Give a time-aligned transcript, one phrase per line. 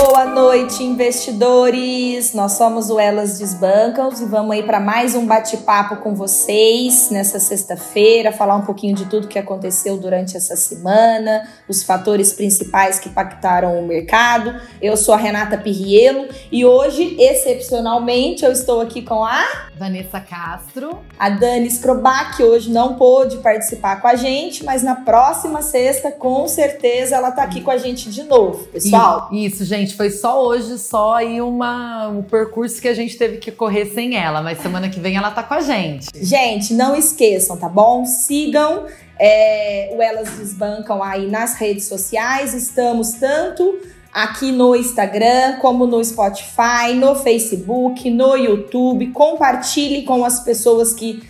[0.00, 2.32] Boa noite, investidores!
[2.32, 7.40] Nós somos o Elas Desbancam e vamos aí para mais um bate-papo com vocês nessa
[7.40, 13.08] sexta-feira, falar um pouquinho de tudo que aconteceu durante essa semana, os fatores principais que
[13.08, 14.54] impactaram o mercado.
[14.80, 21.00] Eu sou a Renata Pirrielo e hoje, excepcionalmente, eu estou aqui com a Vanessa Castro.
[21.18, 26.12] A Dani Scrobac, que hoje não pôde participar com a gente, mas na próxima sexta,
[26.12, 29.28] com certeza, ela está aqui com a gente de novo, pessoal.
[29.32, 33.38] Isso, gente gente, foi só hoje, só aí uma, um percurso que a gente teve
[33.38, 36.06] que correr sem ela, mas semana que vem ela tá com a gente.
[36.14, 38.04] Gente, não esqueçam, tá bom?
[38.04, 38.86] Sigam
[39.18, 43.80] é, o Elas Desbancam aí nas redes sociais, estamos tanto
[44.12, 49.08] aqui no Instagram, como no Spotify, no Facebook, no YouTube.
[49.08, 51.22] Compartilhe com as pessoas que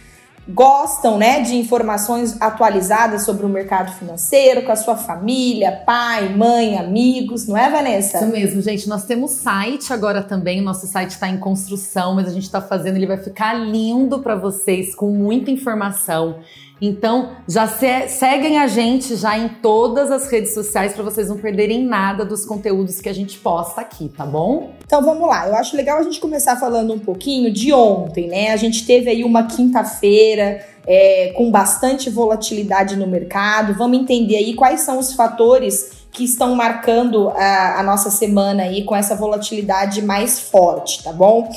[0.48, 6.78] gostam né, de informações atualizadas sobre o mercado financeiro, com a sua família, pai, mãe,
[6.78, 8.18] amigos, não é, Vanessa?
[8.18, 8.88] Isso mesmo, gente.
[8.88, 10.62] Nós temos site agora também.
[10.62, 12.96] Nosso site está em construção, mas a gente está fazendo.
[12.96, 16.38] Ele vai ficar lindo para vocês, com muita informação.
[16.80, 21.36] Então, já se, seguem a gente já em todas as redes sociais para vocês não
[21.36, 24.72] perderem nada dos conteúdos que a gente posta aqui, tá bom?
[24.84, 25.48] Então vamos lá.
[25.48, 28.52] Eu acho legal a gente começar falando um pouquinho de ontem, né?
[28.52, 33.74] A gente teve aí uma quinta-feira é, com bastante volatilidade no mercado.
[33.74, 38.84] Vamos entender aí quais são os fatores que estão marcando a, a nossa semana aí
[38.84, 41.48] com essa volatilidade mais forte, tá bom?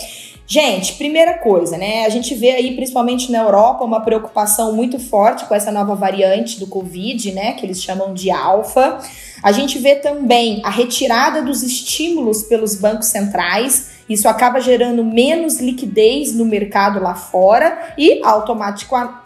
[0.52, 2.06] Gente, primeira coisa, né?
[2.06, 6.60] A gente vê aí, principalmente na Europa, uma preocupação muito forte com essa nova variante
[6.60, 7.54] do Covid, né?
[7.54, 9.00] Que eles chamam de alfa.
[9.42, 13.92] A gente vê também a retirada dos estímulos pelos bancos centrais.
[14.10, 18.22] Isso acaba gerando menos liquidez no mercado lá fora e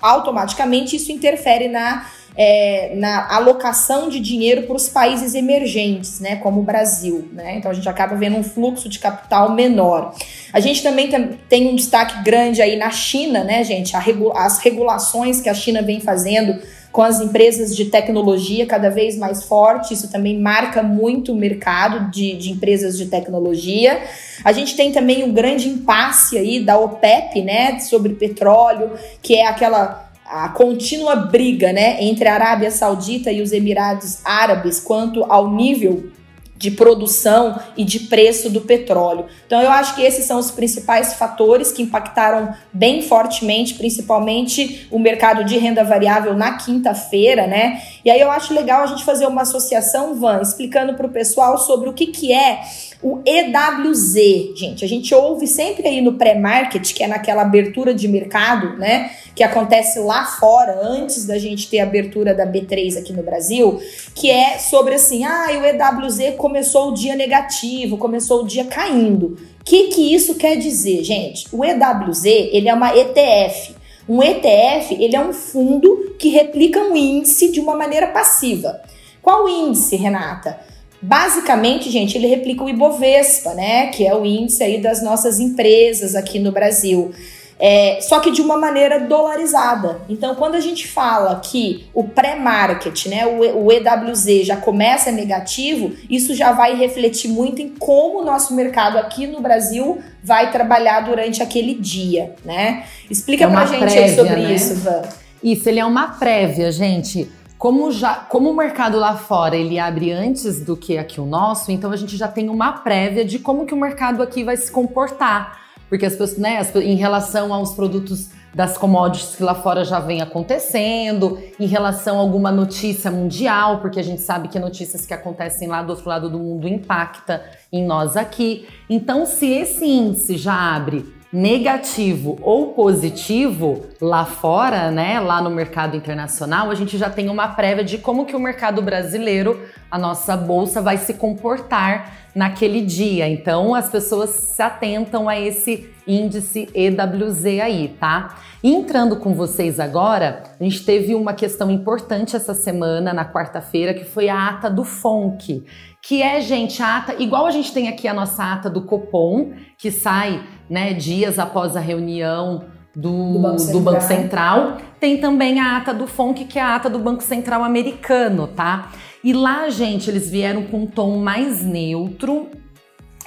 [0.01, 2.05] automaticamente isso interfere na
[2.37, 7.29] é, na alocação de dinheiro para os países emergentes, né, como o Brasil.
[7.31, 7.55] Né?
[7.57, 10.13] Então a gente acaba vendo um fluxo de capital menor.
[10.51, 11.09] A gente também
[11.47, 13.95] tem um destaque grande aí na China, né, gente?
[14.35, 16.61] as regulações que a China vem fazendo
[16.95, 22.09] com as empresas de tecnologia cada vez mais forte, isso também marca muito o mercado
[22.09, 24.01] de, de empresas de tecnologia.
[24.45, 28.91] A gente tem também um grande impasse aí da OPEP, né, sobre petróleo,
[29.21, 34.79] que é aquela a contínua briga né, entre a Arábia Saudita e os Emirados Árabes
[34.79, 36.09] quanto ao nível
[36.57, 39.25] de produção e de preço do petróleo.
[39.45, 44.97] Então eu acho que esses são os principais fatores que impactaram bem fortemente, principalmente o
[44.97, 47.81] mercado de renda variável na quinta-feira, né?
[48.03, 51.57] E aí eu acho legal a gente fazer uma associação, Van, explicando para o pessoal
[51.57, 52.61] sobre o que, que é
[53.05, 54.15] o EWZ,
[54.55, 59.11] gente, a gente ouve sempre aí no pré-market, que é naquela abertura de mercado, né?
[59.35, 63.79] Que acontece lá fora, antes da gente ter a abertura da B3 aqui no Brasil,
[64.15, 69.37] que é sobre assim: ah, o EWZ começou o dia negativo, começou o dia caindo.
[69.61, 71.45] O que, que isso quer dizer, gente?
[71.51, 73.75] O EWZ ele é uma ETF.
[74.09, 78.81] Um ETF ele é um fundo que replica um índice de uma maneira passiva.
[79.21, 80.59] Qual índice, Renata?
[81.07, 83.87] Basicamente, gente, ele replica o Ibovespa, né?
[83.87, 87.13] Que é o índice aí das nossas empresas aqui no Brasil.
[87.59, 90.01] É, só que de uma maneira dolarizada.
[90.09, 96.33] Então, quando a gente fala que o pré-market, né, o, EWZ já começa negativo, isso
[96.33, 101.43] já vai refletir muito em como o nosso mercado aqui no Brasil vai trabalhar durante
[101.43, 102.83] aquele dia, né?
[103.11, 104.53] Explica é pra gente prévia, aí sobre né?
[104.53, 105.01] isso, Van.
[105.43, 107.29] Isso, ele é uma prévia, gente.
[107.65, 111.71] Como, já, como o mercado lá fora ele abre antes do que aqui o nosso,
[111.71, 114.71] então a gente já tem uma prévia de como que o mercado aqui vai se
[114.71, 115.59] comportar.
[115.89, 119.99] Porque as pessoas, né, as, em relação aos produtos das commodities que lá fora já
[119.99, 125.13] vem acontecendo, em relação a alguma notícia mundial, porque a gente sabe que notícias que
[125.15, 127.43] acontecem lá do outro lado do mundo impacta
[127.73, 128.67] em nós aqui.
[128.87, 135.97] Então, se esse índice já abre negativo ou positivo lá fora, né, lá no mercado
[135.97, 139.59] internacional, a gente já tem uma prévia de como que o mercado brasileiro,
[139.91, 143.27] a nossa bolsa vai se comportar naquele dia.
[143.27, 148.35] Então as pessoas se atentam a esse índice EWZ aí, tá?
[148.67, 154.03] entrando com vocês agora, a gente teve uma questão importante essa semana, na quarta-feira, que
[154.03, 155.63] foi a ata do FONC,
[156.01, 159.53] que é, gente, a ata, igual a gente tem aqui a nossa ata do Copom,
[159.77, 162.65] que sai né, dias após a reunião
[162.95, 164.77] do, do, Banco, do Banco, Central.
[164.99, 168.91] Tem também a ata do FONC, que é a ata do Banco Central americano, tá?
[169.23, 172.49] E lá, gente, eles vieram com um tom mais neutro.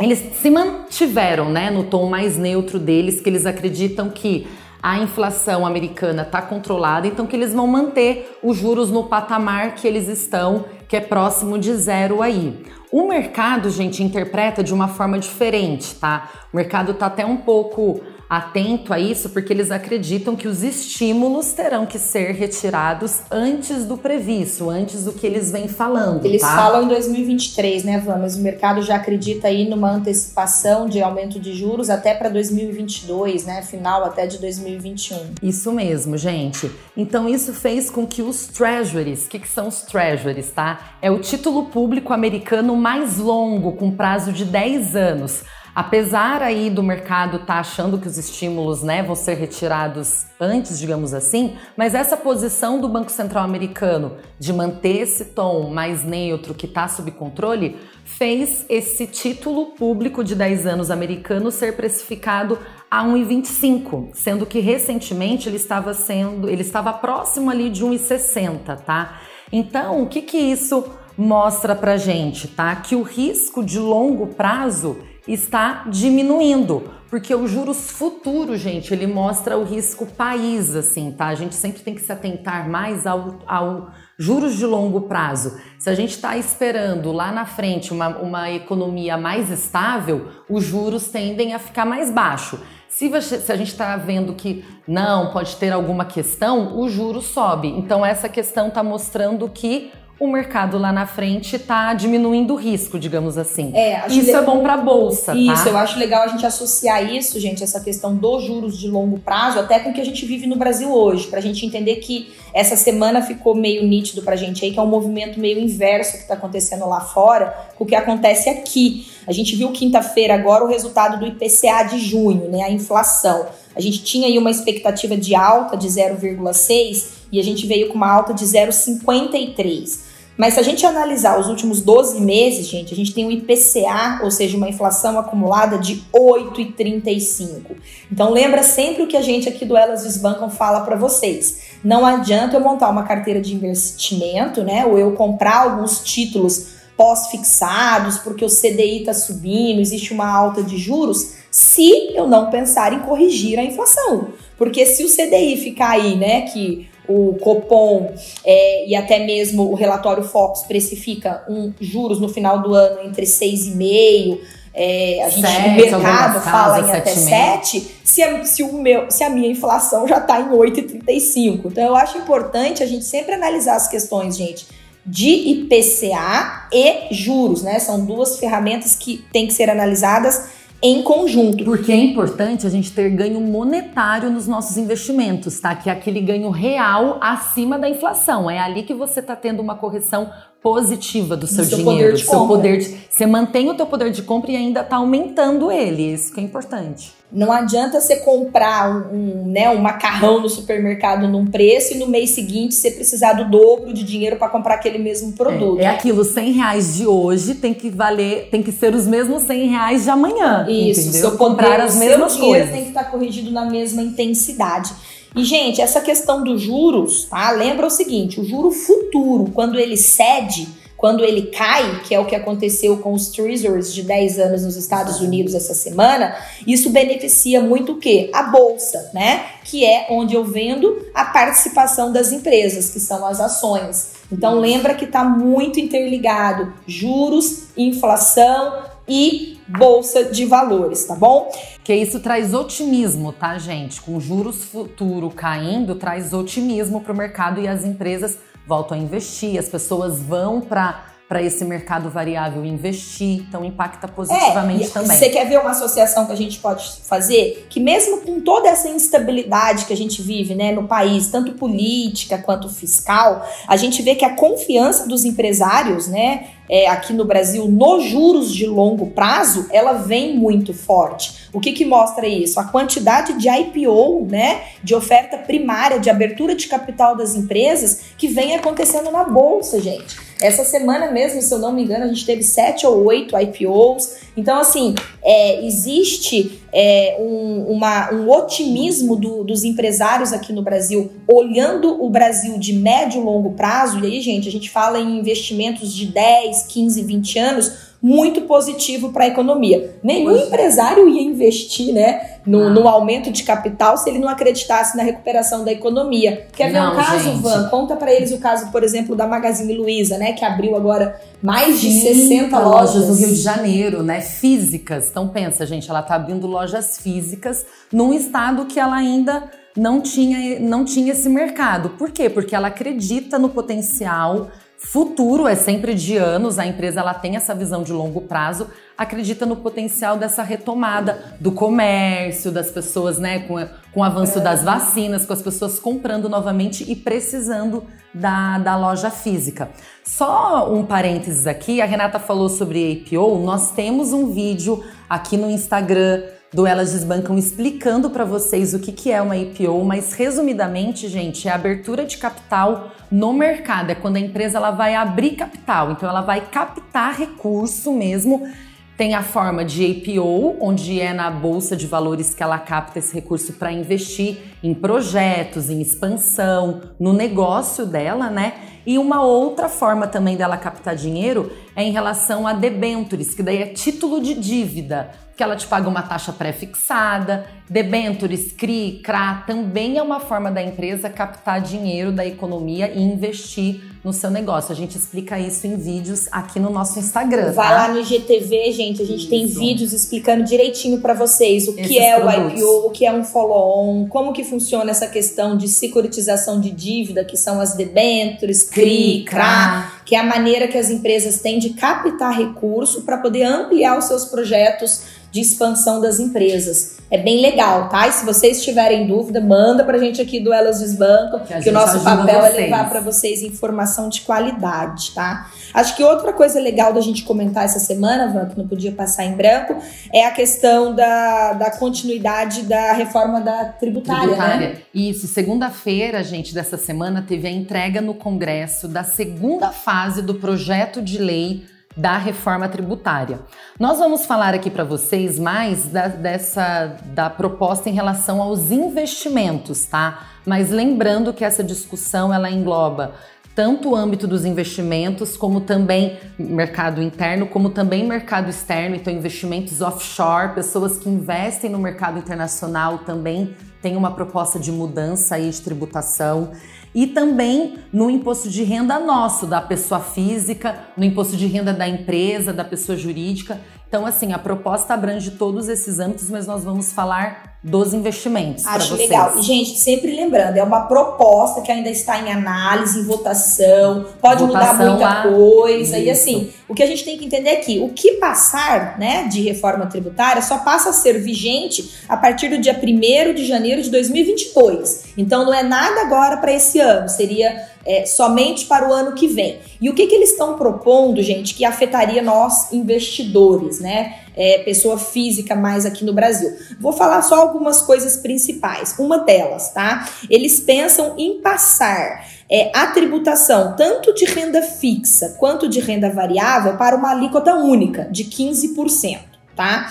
[0.00, 4.46] Eles se mantiveram, né, no tom mais neutro deles, que eles acreditam que
[4.80, 9.88] a inflação americana está controlada, então que eles vão manter os juros no patamar que
[9.88, 12.64] eles estão, que é próximo de zero aí.
[12.92, 16.30] O mercado, gente, interpreta de uma forma diferente, tá?
[16.52, 21.52] O mercado está até um pouco atento a isso porque eles acreditam que os estímulos
[21.52, 26.25] terão que ser retirados antes do previsto, antes do que eles vêm falando.
[26.25, 26.54] Eles tá?
[26.54, 28.19] falam em 2023, né, Van?
[28.19, 33.46] Mas o mercado já acredita aí numa antecipação de aumento de juros até para 2022,
[33.46, 33.62] né?
[33.62, 35.34] Final até de 2021.
[35.42, 36.70] Isso mesmo, gente.
[36.96, 40.96] Então isso fez com que os treasuries, o que, que são os treasuries, tá?
[41.00, 45.44] É o título público americano mais longo, com prazo de 10 anos
[45.78, 50.76] Apesar aí do mercado estar tá achando que os estímulos né, vão ser retirados antes,
[50.76, 56.52] digamos assim, mas essa posição do Banco Central americano de manter esse tom mais neutro
[56.52, 62.58] que está sob controle fez esse título público de 10 anos americano ser precificado
[62.90, 69.20] a 1,25, sendo que recentemente ele estava sendo, ele estava próximo ali de 1,60, tá?
[69.52, 70.84] Então, o que que isso
[71.16, 72.75] mostra pra gente, tá?
[72.75, 79.56] Que o risco de longo prazo está diminuindo, porque o juros futuro, gente, ele mostra
[79.56, 81.26] o risco país, assim, tá?
[81.26, 85.58] A gente sempre tem que se atentar mais ao, ao juros de longo prazo.
[85.78, 91.08] Se a gente está esperando lá na frente uma, uma economia mais estável, os juros
[91.08, 92.58] tendem a ficar mais baixo.
[92.88, 97.69] Se a gente está vendo que não, pode ter alguma questão, o juro sobe.
[97.69, 102.98] Então, essa questão está mostrando que o mercado lá na frente está diminuindo o risco,
[102.98, 103.72] digamos assim.
[103.74, 105.34] É, isso é bom para a bolsa.
[105.34, 105.70] Isso, tá?
[105.70, 109.60] eu acho legal a gente associar isso, gente, essa questão dos juros de longo prazo,
[109.60, 112.32] até com o que a gente vive no Brasil hoje, para a gente entender que
[112.52, 116.12] essa semana ficou meio nítido para a gente aí que é um movimento meio inverso
[116.12, 119.06] que está acontecendo lá fora com o que acontece aqui.
[119.28, 123.44] A gente viu quinta-feira agora o resultado do IPCA de junho, né, a inflação.
[123.76, 127.94] A gente tinha aí uma expectativa de alta de 0,6 e a gente veio com
[127.94, 130.08] uma alta de 0,53.
[130.34, 134.20] Mas se a gente analisar os últimos 12 meses, gente, a gente tem um IPCA,
[134.22, 137.76] ou seja, uma inflação acumulada de 8,35.
[138.10, 141.64] Então lembra sempre o que a gente aqui do Elas Desbancam fala para vocês.
[141.84, 148.18] Não adianta eu montar uma carteira de investimento, né, ou eu comprar alguns títulos pós-fixados,
[148.18, 152.98] porque o CDI está subindo, existe uma alta de juros, se eu não pensar em
[152.98, 154.30] corrigir a inflação.
[154.58, 158.12] Porque se o CDI ficar aí, né, que o Copom
[158.44, 163.24] é, e até mesmo o relatório Fox precifica um juros no final do ano entre
[163.24, 164.40] 6,5%,
[164.74, 169.24] é, a gente, o mercado fala em até 7, se a, se, o meu, se
[169.24, 171.62] a minha inflação já está em 8,35.
[171.64, 174.68] Então eu acho importante a gente sempre analisar as questões, gente,
[175.08, 177.78] de IPCA e juros, né?
[177.78, 180.50] São duas ferramentas que têm que ser analisadas
[180.82, 181.64] em conjunto.
[181.64, 185.75] Porque é importante a gente ter ganho monetário nos nossos investimentos, tá?
[185.75, 188.50] Que é aquele ganho real acima da inflação.
[188.50, 190.31] É ali que você está tendo uma correção
[190.62, 194.11] positiva do seu, do seu dinheiro, do seu poder de, você mantém o teu poder
[194.11, 196.12] de compra e ainda está aumentando ele.
[196.12, 197.17] Isso que é importante.
[197.30, 202.06] Não adianta você comprar um, um, né, um macarrão no supermercado num preço e no
[202.06, 205.78] mês seguinte você precisar do dobro de dinheiro para comprar aquele mesmo produto.
[205.78, 209.42] É, é, aquilo, 100 reais de hoje tem que valer, tem que ser os mesmos
[209.42, 210.66] 100 reais de amanhã.
[210.69, 211.20] Isso, entendeu?
[211.20, 212.70] seu comprar as mesmas seu coisas.
[212.70, 214.90] tem que estar tá corrigido na mesma intensidade.
[215.36, 217.50] E, gente, essa questão dos juros, tá?
[217.50, 220.66] Lembra o seguinte: o juro futuro, quando ele cede,
[220.99, 224.75] quando ele cai, que é o que aconteceu com os Treasuries de 10 anos nos
[224.75, 226.35] Estados Unidos essa semana,
[226.67, 228.28] isso beneficia muito o quê?
[228.35, 229.47] A bolsa, né?
[229.64, 234.14] Que é onde eu vendo a participação das empresas, que são as ações.
[234.31, 241.49] Então lembra que está muito interligado juros, inflação e bolsa de valores, tá bom?
[241.85, 244.00] Que isso traz otimismo, tá, gente?
[244.00, 248.37] Com juros futuro caindo, traz otimismo para o mercado e as empresas
[248.68, 254.84] voltam a investir, as pessoas vão para para esse mercado variável investir, então impacta positivamente
[254.84, 255.14] é, também.
[255.14, 257.66] Você quer ver uma associação que a gente pode fazer?
[257.68, 262.38] Que mesmo com toda essa instabilidade que a gente vive né, no país, tanto política
[262.38, 267.66] quanto fiscal, a gente vê que a confiança dos empresários, né, é, aqui no Brasil
[267.66, 271.48] nos juros de longo prazo, ela vem muito forte.
[271.52, 272.60] O que, que mostra isso?
[272.60, 278.28] A quantidade de IPO, né, de oferta primária, de abertura de capital das empresas que
[278.28, 280.28] vem acontecendo na bolsa, gente.
[280.40, 284.18] Essa semana mesmo, se eu não me engano, a gente teve sete ou oito IPOs.
[284.37, 284.94] Então, assim,
[285.25, 292.08] é, existe é, um, uma, um otimismo do, dos empresários aqui no Brasil, olhando o
[292.08, 293.98] Brasil de médio e longo prazo.
[293.98, 299.12] E aí, gente, a gente fala em investimentos de 10, 15, 20 anos muito positivo
[299.12, 299.96] para a economia.
[300.02, 300.46] Nenhum pois.
[300.46, 302.70] empresário ia investir, né, no, ah.
[302.70, 306.46] no, aumento de capital se ele não acreditasse na recuperação da economia.
[306.52, 307.42] Quer ver não, um caso, gente.
[307.42, 307.68] Van?
[307.68, 311.80] Conta para eles o caso, por exemplo, da Magazine Luiza, né, que abriu agora mais
[311.80, 313.08] de Sim, 60 lojas.
[313.08, 315.08] no Rio de Janeiro, né, físicas.
[315.10, 320.60] Então pensa, gente, ela tá abrindo lojas físicas num estado que ela ainda não tinha,
[320.60, 321.90] não tinha esse mercado.
[321.90, 322.30] Por quê?
[322.30, 324.48] Porque ela acredita no potencial
[324.78, 329.44] futuro, é sempre de anos, a empresa ela tem essa visão de longo prazo, acredita
[329.44, 333.56] no potencial dessa retomada do comércio, das pessoas, né, com,
[333.92, 339.11] com o avanço das vacinas, com as pessoas comprando novamente e precisando da, da loja
[339.11, 339.68] física.
[340.04, 345.50] Só um parênteses aqui, a Renata falou sobre APO, nós temos um vídeo aqui no
[345.50, 351.07] Instagram do Elas Desbancam explicando para vocês o que, que é uma IPO, mas resumidamente,
[351.09, 353.90] gente, é a abertura de capital no mercado.
[353.90, 358.49] É quando a empresa ela vai abrir capital, então ela vai captar recurso mesmo.
[358.97, 363.14] Tem a forma de IPO, onde é na bolsa de valores que ela capta esse
[363.14, 368.55] recurso para investir em projetos, em expansão, no negócio dela, né?
[368.85, 373.62] E uma outra forma também dela captar dinheiro é em relação a debentures, que daí
[373.62, 379.97] é título de dívida que ela te paga uma taxa pré-fixada, debentures, CRI, CRA, também
[379.97, 384.73] é uma forma da empresa captar dinheiro da economia e investir no seu negócio.
[384.73, 387.52] A gente explica isso em vídeos aqui no nosso Instagram.
[387.52, 387.87] Vai tá?
[387.87, 389.30] lá no IGTV, gente, a gente isso.
[389.30, 392.54] tem vídeos explicando direitinho para vocês o Esses que é produtos.
[392.54, 396.73] o IPO, o que é um follow-on, como que funciona essa questão de securitização de
[396.73, 401.61] dívida, que são as debentures, CRI, CRA, que é a maneira que as empresas têm
[401.61, 406.99] de captar recurso para poder ampliar os seus projetos de expansão das empresas.
[407.11, 408.06] É bem legal, tá?
[408.06, 411.73] E se vocês tiverem dúvida, manda pra gente aqui do Elas Desbancam, que, que o
[411.73, 412.54] nosso papel vocês.
[412.54, 415.50] é levar para vocês informação de qualidade, tá?
[415.73, 419.25] Acho que outra coisa legal da gente comentar essa semana, Van, que não podia passar
[419.25, 419.76] em branco,
[420.12, 424.26] é a questão da, da continuidade da reforma da tributária, né?
[424.26, 424.68] tributária.
[424.68, 424.76] Né?
[424.94, 431.00] Isso, segunda-feira, gente, dessa semana, teve a entrega no Congresso da segunda fase do projeto
[431.00, 433.40] de lei da reforma tributária.
[433.78, 439.85] Nós vamos falar aqui para vocês mais da, dessa da proposta em relação aos investimentos,
[439.85, 440.28] tá?
[440.47, 443.14] Mas lembrando que essa discussão ela engloba
[443.58, 449.80] tanto o âmbito dos investimentos, como também mercado interno, como também mercado externo, então investimentos
[449.80, 455.60] offshore, pessoas que investem no mercado internacional também têm uma proposta de mudança aí de
[455.60, 456.52] tributação
[456.94, 461.88] e também no imposto de renda nosso, da pessoa física, no imposto de renda da
[461.88, 463.58] empresa, da pessoa jurídica.
[463.88, 468.64] Então, assim, a proposta abrange todos esses âmbitos, mas nós vamos falar dos investimentos.
[468.66, 469.37] Acho legal.
[469.37, 474.45] E, gente, sempre lembrando, é uma proposta que ainda está em análise, em votação, pode
[474.45, 475.23] votação mudar muita lá.
[475.23, 475.99] coisa.
[475.99, 476.07] Isso.
[476.07, 479.25] E assim, o que a gente tem que entender é que o que passar né,
[479.25, 483.83] de reforma tributária só passa a ser vigente a partir do dia 1 de janeiro
[483.83, 485.14] de 2022.
[485.16, 489.26] Então não é nada agora para esse ano, seria é, somente para o ano que
[489.26, 489.61] vem.
[489.80, 494.16] E o que, que eles estão propondo, gente, que afetaria nós investidores, né?
[494.37, 496.54] É, pessoa física mais aqui no Brasil.
[496.78, 498.95] Vou falar só algumas coisas principais.
[498.99, 500.07] Uma delas, tá?
[500.28, 506.76] Eles pensam em passar é, a tributação tanto de renda fixa quanto de renda variável
[506.76, 509.18] para uma alíquota única de 15%,
[509.57, 509.90] tá?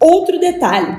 [0.00, 0.96] Outro detalhe,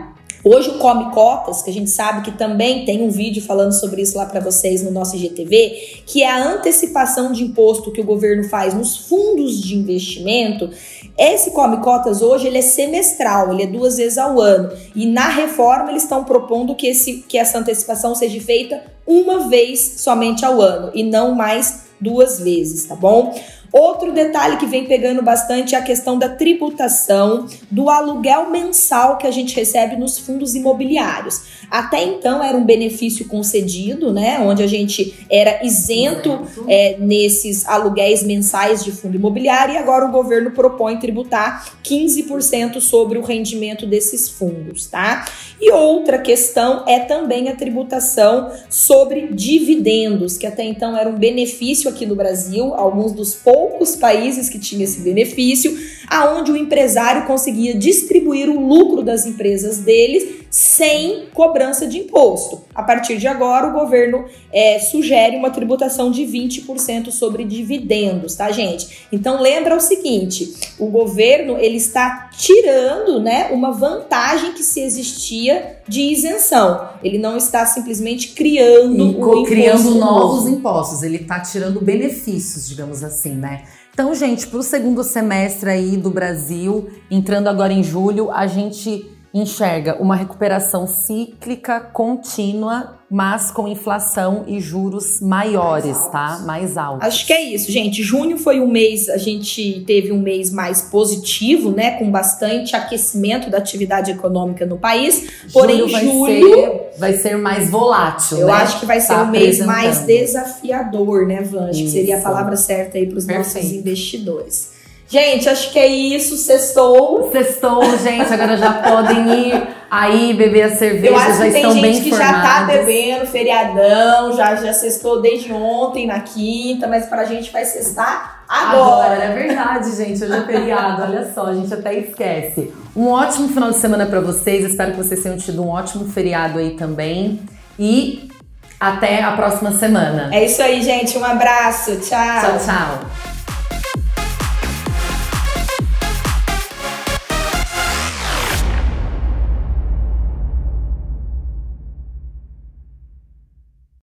[0.49, 4.01] Hoje o Come Cotas, que a gente sabe que também tem um vídeo falando sobre
[4.01, 8.05] isso lá para vocês no nosso IGTV, que é a antecipação de imposto que o
[8.05, 10.69] governo faz nos fundos de investimento.
[11.17, 14.71] Esse Come Cotas hoje ele é semestral, ele é duas vezes ao ano.
[14.95, 19.95] E na reforma eles estão propondo que, esse, que essa antecipação seja feita uma vez
[19.97, 23.37] somente ao ano e não mais duas vezes, tá bom?
[23.77, 29.27] Outro detalhe que vem pegando bastante é a questão da tributação do aluguel mensal que
[29.27, 31.43] a gente recebe nos fundos imobiliários.
[31.69, 34.39] Até então era um benefício concedido, né?
[34.39, 40.11] Onde a gente era isento é, nesses aluguéis mensais de fundo imobiliário e agora o
[40.11, 45.25] governo propõe tributar 15% sobre o rendimento desses fundos, tá?
[45.61, 51.89] E outra questão é também a tributação sobre dividendos, que até então era um benefício
[51.89, 57.25] aqui no Brasil, alguns dos poucos poucos países que tinha esse benefício, aonde o empresário
[57.25, 62.61] conseguia distribuir o lucro das empresas deles sem cobrança de imposto.
[62.73, 68.51] A partir de agora, o governo é, sugere uma tributação de 20% sobre dividendos, tá,
[68.51, 69.07] gente?
[69.11, 75.79] Então lembra o seguinte: o governo ele está tirando né, uma vantagem que se existia
[75.87, 76.89] de isenção.
[77.03, 80.49] Ele não está simplesmente criando um criando novos novo.
[80.49, 83.63] impostos, ele está tirando benefícios, digamos assim, né?
[83.93, 89.16] Então, gente, para o segundo semestre aí do Brasil, entrando agora em julho, a gente
[89.39, 96.39] enxerga uma recuperação cíclica contínua mas com inflação e juros maiores, mais tá?
[96.45, 97.07] Mais altos.
[97.07, 98.03] Acho que é isso, gente.
[98.03, 101.91] Junho foi um mês, a gente teve um mês mais positivo, né?
[101.91, 105.25] Com bastante aquecimento da atividade econômica no país.
[105.53, 108.39] Porém, julho vai, julho, ser, vai ser mais volátil.
[108.39, 108.53] Eu né?
[108.53, 111.83] acho que vai ser tá um mês mais desafiador, né, Vange?
[111.83, 114.76] Que seria a palavra certa aí para os nossos investidores.
[115.09, 116.35] Gente, acho que é isso.
[116.35, 117.31] Sextou.
[117.31, 118.31] Sextou, gente.
[118.33, 121.13] Agora já podem ir aí beber a cerveja.
[121.13, 122.35] Eu acho já que tem gente que formadas.
[122.35, 127.63] já tá bebendo feriadão, já, já sextou desde ontem na quinta, mas pra gente vai
[127.63, 129.13] sextar agora.
[129.13, 130.23] Agora, é verdade, gente.
[130.23, 131.03] Hoje é feriado.
[131.03, 132.73] Olha só, a gente até esquece.
[132.95, 134.65] Um ótimo final de semana para vocês.
[134.65, 137.39] Espero que vocês tenham tido um ótimo feriado aí também.
[137.79, 138.29] E
[138.77, 140.29] até a próxima semana.
[140.33, 141.17] É isso aí, gente.
[141.17, 141.95] Um abraço.
[141.97, 142.41] Tchau.
[142.41, 143.36] Tchau, tchau.